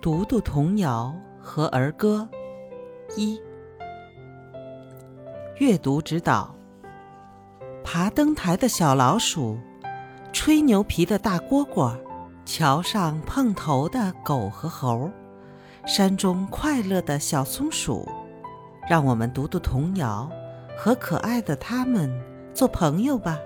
[0.00, 2.28] 读读童谣和儿歌。
[3.16, 3.40] 一、
[5.56, 6.54] 阅读指导：
[7.82, 9.58] 爬灯台的小老鼠，
[10.32, 11.96] 吹牛皮的大蝈蝈，
[12.44, 15.10] 桥上碰头的狗和猴，
[15.86, 18.08] 山中快乐的小松鼠。
[18.88, 20.30] 让我们读读童谣，
[20.76, 22.12] 和可爱的它们
[22.54, 23.38] 做朋友吧。